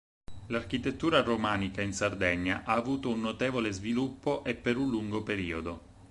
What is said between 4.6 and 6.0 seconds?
un lungo periodo.